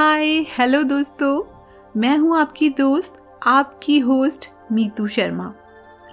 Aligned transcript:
Hi 0.00 0.28
hello 0.48 0.82
दोस्तों। 0.82 1.42
मैं 1.96 2.16
हूँ 2.18 2.38
आपकी 2.38 2.68
दोस्त, 2.68 3.16
आपकी 3.42 3.98
होस्ट 3.98 4.48
मीतू 4.72 5.08
शर्मा। 5.08 5.52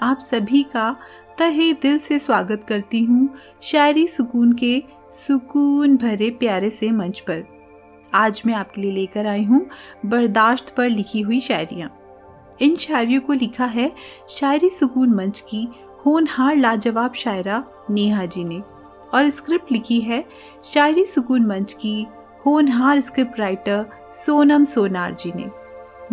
आप 0.02 0.20
सभी 0.20 0.63
का 0.63 0.96
तहे 1.38 1.71
दिल 1.73 1.97
से 1.97 2.20
स्वागत 2.20 2.65
करती 2.70 3.04
हूँ 3.04 3.29
शायरी 3.62 4.08
सुकून 4.08 4.52
के 4.54 4.84
सुकून 5.13 5.96
भरे 5.97 6.29
प्यारे 6.29 6.70
से 6.70 6.92
मंच 6.92 7.20
पर। 7.20 7.43
आज 8.14 8.42
मैं 8.46 8.54
आपके 8.54 8.82
लिए 8.82 8.92
लेकर 8.92 9.28
आई 9.28 9.43
हूँ 9.43 9.65
बर्दाश्त 10.06 10.74
पर 10.78 10.89
लिखी 10.89 11.21
हुई 11.21 11.39
शायरियाँ। 11.39 11.89
इन 12.61 12.75
शायरियों 12.75 13.21
को 13.21 13.33
लिखा 13.33 13.65
है 13.65 13.92
शायरी 14.29 14.69
सुकून 14.69 15.10
मंच 15.10 15.39
की 15.39 15.68
होनहार 16.06 16.57
लाजवाब 16.57 17.14
शायरा 17.14 17.64
नेहा 17.89 18.25
जी 18.25 18.43
ने। 18.43 18.61
और 19.14 19.29
स्क्रिप्ट 19.29 19.71
लिखी 19.71 20.01
है 20.01 20.24
शायरी 20.74 21.06
सुकून 21.06 21.46
मंच 21.46 21.74
की 21.74 22.07
होनहार 22.47 23.00
स्क्रिप्ट 23.01 23.39
राइटर 23.39 23.86
सोनम 24.15 24.64
सोनार 24.64 25.14
जी 25.14 25.32
ने। 25.36 25.46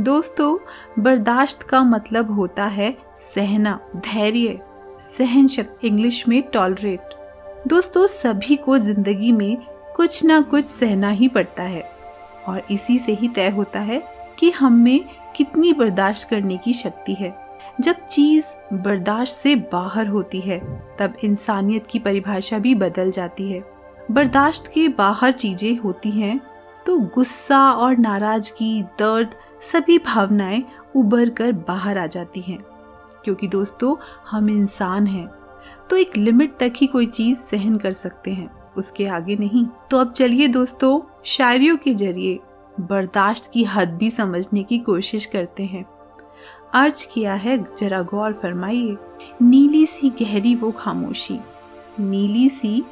दोस्तों, 0.00 0.56
बर्दाश्त 1.02 1.62
का 1.62 1.82
मतलब 1.82 2.30
होता 2.30 2.64
है 2.64 2.90
सहना, 3.34 3.78
धैर्य 3.96 4.58
सहन 5.18 5.46
शक्ति 5.48 5.86
इंग्लिश 5.86 6.26
में 6.28 6.42
टॉलरेट 6.42 7.14
दोस्तों, 7.68 8.06
सभी 8.06 8.56
को 8.56 8.78
ज़िंदगी 8.78 9.30
में 9.32 9.56
कुछ 9.96 10.24
ना 10.24 10.40
कुछ 10.40 10.66
सहना 10.66 11.08
ही 11.08 11.28
पड़ता 11.28 11.62
है 11.62 11.82
और 12.48 12.62
इसी 12.70 12.98
से 12.98 13.12
ही 13.12 13.28
तय 13.28 13.48
होता 13.48 13.80
है 13.80 14.02
कि 14.38 14.50
हम 14.50 14.72
में 14.72 15.04
कितनी 15.36 15.72
बर्दाश्त 15.72 16.28
करने 16.28 16.56
की 16.56 16.72
शक्ति 16.72 17.14
है। 17.14 17.34
जब 17.80 18.06
चीज़ 18.06 18.46
बर्दाश्त 18.72 19.32
से 19.32 19.54
बाहर 19.72 20.08
होती 20.08 20.40
है, 20.40 20.58
तब 20.98 21.14
इंसानियत 21.24 21.86
की 21.86 21.98
परिभाषा 21.98 22.58
भी 22.58 22.74
बदल 22.74 23.10
जाती 23.10 23.50
है। 23.52 23.73
बर्दाश्त 24.10 24.66
के 24.74 24.86
बाहर 24.88 25.32
चीज़ें 25.32 25.76
होती 25.78 26.10
हैं 26.10 26.40
तो 26.86 26.98
गुस्सा 27.14 27.58
और 27.72 27.96
नाराज़गी, 27.96 28.82
दर्द, 28.98 29.34
सभी 29.62 29.98
भावनाएँ 29.98 30.64
उभर 30.96 31.30
कर 31.30 31.52
बाहर 31.68 31.98
आ 31.98 32.06
जाती 32.06 32.40
हैं। 32.40 32.58
क्योंकि 33.24 33.48
दोस्तों, 33.48 33.94
हम 34.30 34.50
इंसान 34.50 35.06
हैं 35.06 35.26
तो 35.90 35.96
एक 35.96 36.16
लिमिट 36.16 36.56
तक 36.60 36.72
ही 36.76 36.86
कोई 36.86 37.06
चीज़ 37.06 37.38
सहन 37.38 37.76
कर 37.76 37.92
सकते 37.92 38.32
हैं, 38.32 38.50
उसके 38.76 39.06
आगे 39.06 39.36
नहीं। 39.36 39.66
तो 39.90 39.98
अब 39.98 40.12
चलिए 40.12 40.48
दोस्तों, 40.48 41.00
शायरियों 41.24 41.76
के 41.76 41.94
ज़रिए 41.94 42.38
बर्दाश्त 42.80 43.50
की 43.52 43.64
हद 43.64 43.94
भी 43.94 44.10
समझने 44.10 44.62
की 44.62 44.78
कोशिश 44.78 45.26
करते 45.26 45.64
हैं। 45.64 45.84
अर्ज़ 46.74 47.06
किया 47.12 47.34
है, 47.34 47.56
जरा 47.78 48.02
गौर 48.02 48.32
फरमाइए, 48.32 48.96
नीली 49.42 49.84
सी 49.86 50.10
गहरी 50.20 50.54
वो 50.54 50.70
खामोशी, 50.70 51.38
नीली 52.00 52.48
सी 52.48 52.82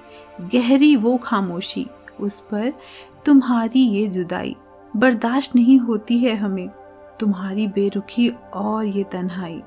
गहरी 0.55 0.97
वो 0.97 1.17
खामोशी, 1.17 1.87
उस 2.21 2.41
पर 2.41 2.73
तुम्हारी 3.27 3.81
ये 3.81 4.07
जुदाई 4.07 4.57
बर्दाश्त 4.97 5.57
नहीं 5.57 5.79
होती 5.79 6.19
है 6.19 6.37
हमें। 6.37 6.69
तुम्हारी 7.21 7.67
बेरुखी 7.67 8.33
और 8.55 8.87
ये 8.87 9.05
तन्हाई। 9.05 9.63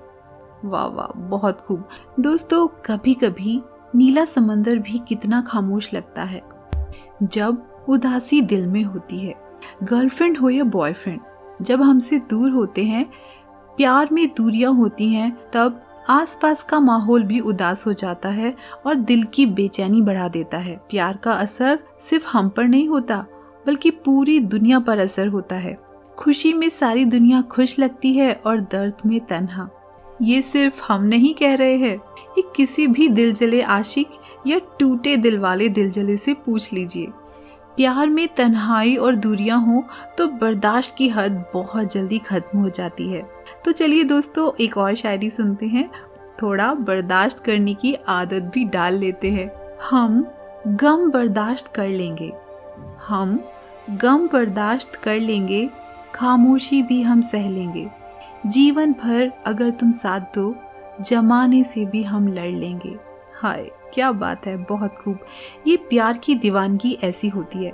वाह 0.66 0.86
वाह, 0.86 1.20
बहुत 1.20 1.62
खूब। 1.62 1.90
दोस्तों 2.20 2.68
कभी 2.68 3.14
कभी 3.14 3.62
नीला 3.96 4.26
समंदर 4.26 4.78
भी 4.78 5.02
कितना 5.08 5.42
खामोश 5.42 5.94
लगता 5.94 6.24
है। 6.24 6.42
जब 7.24 7.86
उदासी 7.90 8.42
दिल 8.42 8.68
में 8.68 8.84
होती 8.84 9.18
है। 9.18 9.36
गर्लफ्रेंड 9.84 10.38
हो 10.38 10.50
या 10.50 10.64
बॉयफ्रेंड, 10.64 11.20
जब 11.62 11.82
हमसे 11.82 12.20
दूर 12.20 12.52
होते 12.52 12.84
हैं, 12.84 13.06
प्यार 13.78 14.10
में 14.12 14.28
दूरियाँ 14.28 14.74
होती 14.74 15.10
हैं, 15.10 15.38
तब 15.54 15.85
आसपास 16.10 16.64
का 16.64 16.80
माहौल 16.80 17.24
भी 17.24 17.40
उदास 17.40 17.86
हो 17.86 17.94
जाता 17.94 18.30
है 18.30 18.56
और 18.86 18.96
दिल 18.96 19.24
की 19.24 19.46
बेचैनी 19.46 20.02
बढ़ा 20.02 20.28
देता 20.28 20.58
है। 20.58 20.82
प्यार 20.90 21.18
का 21.18 21.34
असर 21.34 21.80
सिर्फ़ 22.00 22.28
हम 22.28 22.50
पर 22.50 22.64
नहीं 22.64 22.88
होता, 22.88 23.26
बल्कि 23.68 23.90
पूरी 23.90 24.40
दुनिया 24.40 24.80
पर 24.80 25.00
असर 25.00 25.28
होता 25.28 25.56
है। 25.56 25.78
खुशी 26.18 26.54
में 26.54 26.70
सारी 26.70 27.06
दुनिया 27.06 27.42
खुश 27.42 27.80
लगती 27.80 28.14
है 28.14 28.42
और 28.46 28.60
दर्द 28.60 28.94
में 29.06 29.20
तनहा। 29.20 29.70
ये 30.22 30.42
सिर्फ़ 30.42 30.84
हम 30.88 31.04
नहीं 31.04 31.34
कह 31.34 31.56
रहे 31.56 31.78
हैं। 31.78 31.98
ये 32.38 32.44
किसी 32.56 32.88
भी 32.88 33.08
दिल 33.08 33.34
जले 33.34 33.62
आशिक 33.62 34.08
या 34.48 34.60
टूटे 34.80 35.18
दिल 35.18 35.40
वाले 35.40 35.70
दिल 35.70 35.92
जले 35.92 36.18
से 36.18 36.34
पूछ 36.34 36.74
लीजिए। 36.74 37.08
प्यार 37.76 38.08
में 38.08 38.28
तन्हाई 38.28 38.96
और 38.96 39.16
दूरियाँ 39.16 39.60
हो 39.62 39.84
तो 40.18 40.28
बर्दाश्त 40.28 40.96
की 40.98 41.10
हद 41.10 41.44
बहुत 41.54 41.92
जल्दी 41.94 42.20
खत्म 42.20 42.60
हो 42.60 42.70
जाती 42.70 43.12
है। 43.12 43.22
तो 43.66 43.72
चलिए 43.72 44.04
दोस्तों, 44.04 44.52
एक 44.60 44.78
और 44.78 44.96
शायरी 44.96 45.30
सुनते 45.30 45.66
हैं। 45.66 45.90
थोड़ा 46.42 46.74
बर्दाश्त 46.74 47.40
करने 47.40 47.74
की 47.74 47.94
आदत 48.08 48.52
भी 48.54 48.64
डाल 48.66 48.94
लेते 48.94 49.32
हैं। 49.32 49.52
हम 49.90 50.26
गम 50.68 51.10
बर्दाश्त 51.12 51.68
कर 51.76 51.88
लेंगे। 51.88 52.34
हम 53.08 53.40
गम 53.90 54.28
बर्दाश्त 54.28 54.96
कर 54.96 55.20
लेंगे, 55.20 55.70
खामोशी 56.16 56.82
भी 56.84 57.02
हम 57.02 57.22
सह 57.22 57.50
लेंगे। 57.50 57.88
जीवन 58.46 58.94
भर 58.94 59.32
अगर 59.46 59.70
तुम 59.70 59.92
साथ 59.92 60.20
दो, 60.20 60.56
जमाने 61.02 61.64
से 61.64 61.86
भी 61.86 62.04
हम 62.04 62.28
लड़ 62.28 62.52
लेंगे। 62.52 62.96
हाय, 63.42 63.72
क्या 63.94 64.12
बात 64.12 64.46
है, 64.48 64.58
बहुत 64.58 64.96
खूब। 64.96 65.20
ये 65.68 65.78
प्यार 65.78 66.18
की 66.18 66.36
दीवानगी 66.36 66.98
ऐसी 67.04 67.30
होती 67.30 67.64
है। 67.66 67.74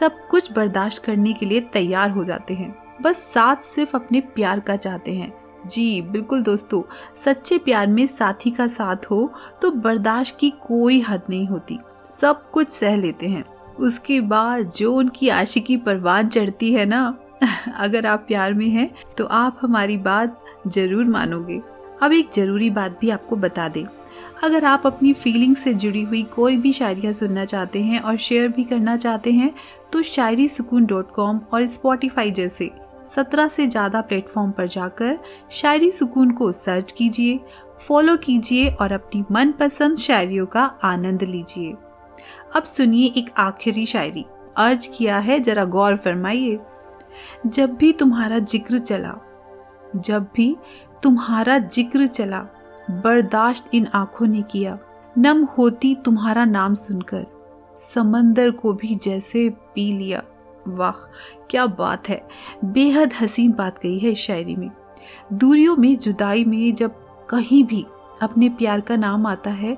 सब 0.00 0.26
कुछ 0.28 0.52
बर्दाश्त 0.52 1.04
करने 1.04 1.32
के 1.32 1.46
लिए 1.46 1.60
तैयार 1.60 2.10
हो 2.10 2.24
जाते 2.24 2.54
हैं। 2.54 2.74
बस 3.02 3.16
साथ 3.16 3.56
सिर्फ़ 3.56 3.96
अपने 3.96 4.20
प्यार 4.20 4.60
का 4.60 4.76
चाहते 4.76 5.12
हैं। 5.14 5.32
जी, 5.66 6.02
बिल्कुल 6.02 6.42
दोस्तों, 6.42 6.82
सच्चे 7.16 7.58
प्यार 7.58 7.86
में 7.86 8.06
साथी 8.06 8.50
का 8.50 8.66
साथ 8.66 8.96
हो 9.10 9.32
तो 9.62 9.70
बर्दाश्त 9.70 10.36
की 10.40 10.50
कोई 10.50 11.00
हद 11.00 11.22
नहीं 11.30 11.46
होती। 11.46 11.78
सब 12.20 12.50
कुछ 12.50 12.70
सह 12.70 12.96
लेते 12.96 13.28
हैं। 13.28 13.44
उसके 13.74 14.20
बाद 14.20 14.70
जो 14.70 14.94
उनकी 14.94 15.28
आशिकी 15.28 15.76
परवान 15.76 16.28
चढ़ती 16.28 16.72
है 16.72 16.86
ना, 16.86 17.18
अगर 17.76 18.06
आप 18.06 18.24
प्यार 18.28 18.54
में 18.54 18.68
हैं 18.68 18.90
तो 19.18 19.24
आप 19.24 19.58
हमारी 19.60 19.96
बात 19.96 20.44
ज़रूर 20.66 21.04
मानोगे। 21.04 21.62
अब 22.02 22.12
एक 22.12 22.30
ज़रूरी 22.34 22.70
बात 22.70 22.98
भी 23.00 23.10
आपको 23.10 23.36
बता 23.36 23.68
दें। 23.68 23.84
अगर 24.42 24.64
आप 24.64 24.86
अपनी 24.86 25.12
फीलिंग 25.12 25.54
से 25.56 25.72
जुड़ी 25.74 26.02
हुई 26.02 26.22
कोई 26.22 26.56
भी 26.56 26.72
शायरियाँ 26.72 27.12
सुनना 27.12 27.44
चाहते 27.44 27.82
हैं 27.82 28.00
और 28.00 28.16
शेयर 28.16 28.48
भी 28.48 28.64
करना 28.64 28.96
चाहते 28.96 29.32
हैं 29.32 29.54
तो 29.92 30.02
शायरी 30.02 30.48
सुकून 30.48 30.86
डॉट 30.86 31.10
कॉम 31.10 31.40
और 31.52 31.66
स्पॉटिफाई 31.66 32.30
जैसे 32.30 32.70
सत्रह 33.14 33.48
से 33.48 33.66
ज़्यादा 33.66 34.00
प्लेटफॉर्म 34.00 34.50
पर 34.50 34.66
जाकर 34.66 35.18
शायरी 35.50 35.90
सुकून 35.90 36.30
को 36.30 36.50
सर्च 36.52 36.92
कीजिए 36.92 37.40
फॉलो 37.88 38.16
कीजिए 38.16 38.68
और 38.70 38.92
अपनी 38.92 39.24
मनपसंद 39.32 39.96
शायरियों 39.96 40.46
का 40.46 40.64
आनंद 40.84 41.22
लीजिए। 41.22 41.72
अब 42.56 42.62
सुनिए 42.62 43.12
एक 43.16 43.30
आखिरी 43.38 43.84
शायरी। 43.86 44.24
अर्ज़ 44.56 44.88
किया 44.88 45.18
है, 45.18 45.38
जरा 45.40 45.64
गौर 45.64 45.96
फरमाइए। 45.96 46.58
जब 47.46 47.74
भी 47.74 47.92
तुम्हारा 47.92 48.38
ज़िक्र 48.38 48.78
चला, 48.78 49.14
जब 49.96 50.26
भी 50.34 50.56
तुम्हारा 51.02 51.58
ज़िक्र 51.58 52.06
चला 52.06 52.46
बर्दाश्त 52.90 53.70
इन 53.74 53.86
आँखों 53.86 54.26
ने 54.26 54.42
किया। 54.42 54.78
नम 55.18 55.44
होती 55.44 55.94
तुम्हारा 55.94 56.44
नाम 56.44 56.74
सुनकर। 56.74 57.26
समंदर 57.94 58.50
को 58.50 58.72
भी 58.72 58.94
जैसे 58.94 59.50
पी 59.74 59.92
लिया। 59.92 60.22
वाह, 60.68 60.92
क्या 61.50 61.66
बात 61.66 62.08
है। 62.08 62.28
बेहद 62.64 63.12
हसीन 63.20 63.52
बात 63.52 63.78
कही 63.78 63.98
है 63.98 64.10
इस 64.10 64.18
शायरी 64.18 64.56
में। 64.56 64.70
दूरियों 65.32 65.76
में, 65.76 65.98
जुदाई 65.98 66.44
में 66.44 66.74
जब 66.74 66.94
कहीं 67.26 67.64
भी 67.64 67.86
अपने 68.22 68.48
प्यार 68.48 68.80
का 68.80 68.96
नाम 68.96 69.26
आता 69.26 69.50
है, 69.50 69.76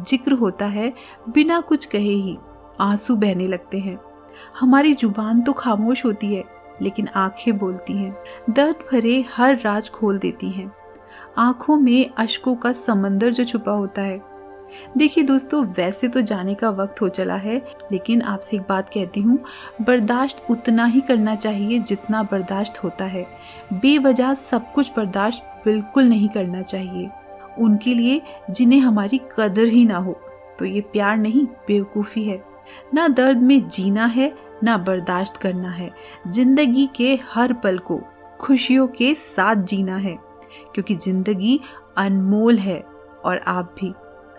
ज़िक्र 0.00 0.32
होता 0.32 0.66
है, 0.66 0.92
बिना 1.28 1.60
कुछ 1.60 1.84
कहे 1.84 2.12
ही 2.12 2.38
आँसू 2.80 3.16
बहने 3.16 3.46
लगते 3.46 3.78
हैं। 3.78 3.98
हमारी 4.60 4.94
ज़ुबान 4.94 5.42
तो 5.42 5.52
खामोश 5.52 6.04
होती 6.04 6.34
है, 6.34 6.44
लेकिन 6.82 7.08
आँखें 7.08 7.58
बोलती 7.58 7.92
हैं। 7.92 8.16
दर्द 8.50 8.76
भरे 8.92 9.24
हर 9.34 9.58
राज 9.58 9.90
खोल 9.90 10.18
देती 10.18 10.50
हैं। 10.50 10.72
आँखों 11.40 11.76
में 11.76 12.10
अशकों 12.18 12.54
का 12.54 12.72
समंदर 12.72 13.30
जो 13.30 13.44
छुपा 13.44 13.72
होता 13.72 14.02
है। 14.02 14.20
देखिए 14.96 15.24
दोस्तों, 15.24 15.64
वैसे 15.66 16.08
तो 16.08 16.20
जाने 16.20 16.54
का 16.54 16.70
वक्त 16.70 17.00
हो 17.00 17.08
चला 17.08 17.34
है, 17.34 17.66
लेकिन 17.92 18.22
आपसे 18.22 18.56
एक 18.56 18.62
बात 18.62 18.88
कहती 18.88 19.20
हूँ, 19.20 19.38
बर्दाश्त 19.82 20.46
उतना 20.50 20.84
ही 20.84 21.00
करना 21.00 21.34
चाहिए 21.34 21.78
जितना 21.78 22.22
बर्दाश्त 22.22 22.84
होता 22.84 23.04
है। 23.04 23.26
बेवजह 23.72 24.34
सब 24.34 24.72
कुछ 24.72 24.92
बर्दाश्त 24.96 25.62
बिल्कुल 25.64 26.04
नहीं 26.04 26.28
करना 26.28 26.62
चाहिए। 26.62 27.10
उनके 27.58 27.94
लिए 27.94 28.22
जिन्हें 28.50 28.80
हमारी 28.80 29.20
कदर 29.38 29.64
ही 29.64 29.84
ना 29.84 29.96
हो। 29.96 30.20
तो 30.58 30.64
ये 30.64 30.80
प्यार 30.80 31.16
नहीं, 31.16 31.46
बेवकूफ़ी 31.46 32.24
है। 32.24 32.44
ना 32.94 33.08
दर्द 33.08 33.38
में 33.38 33.68
जीना 33.68 34.06
है, 34.06 34.34
ना 34.62 34.78
बर्दाश्त 34.78 35.36
करना 35.36 35.70
है। 35.70 35.90
ज़िंदगी 36.28 36.88
के 36.96 37.18
हर 37.32 37.52
पल 37.52 37.78
को, 37.78 38.00
खुशियों 38.40 38.86
के 38.86 39.14
साथ 39.14 39.56
जीना 39.56 39.96
है। 39.96 40.29
क्योंकि 40.74 40.94
ज़िंदगी 40.94 41.60
अनमोल 41.96 42.58
है 42.58 42.80
और 43.24 43.38
आप 43.46 43.74
भी। 43.80 43.92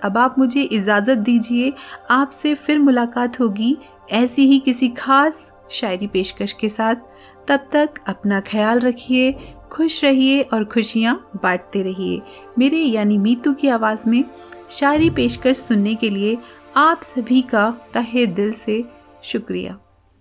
अब 0.04 0.18
आप 0.18 0.36
मुझे 0.40 0.62
इजाज़त 0.62 1.18
दीजिए, 1.18 1.74
आपसे 2.10 2.54
फिर 2.56 2.80
मुलाकात 2.80 3.40
होगी 3.40 3.78
ऐसी 4.12 4.46
ही 4.48 4.60
किसी 4.60 4.90
खास 4.90 5.52
शायरी 5.72 6.08
पेशकश 6.08 6.54
के 6.54 6.69
साथ। 6.69 6.96
तब 7.48 7.68
तक 7.72 7.90
अपना 8.08 8.40
ख्याल 8.40 8.80
रखिए, 8.80 9.31
खुश 9.72 10.04
रहिए 10.04 10.42
और 10.44 10.63
खुशियाँ 10.66 11.16
बांटते 11.44 11.84
रहिए। 11.84 12.22
मेरे 12.57 12.78
यानी 12.78 13.18
मीतू 13.18 13.54
की 13.54 13.68
आवाज़ 13.68 14.10
में 14.10 14.24
शायरी 14.72 15.10
पेशकश 15.10 15.57
सुनने 15.57 15.96
के 15.96 16.10
लिए 16.10 16.38
आप 16.78 17.02
सभी 17.04 17.42
का 17.42 17.69
तहे 17.94 18.25
दिल 18.25 18.52
से 18.54 18.84
शुक्रिया। 19.24 19.78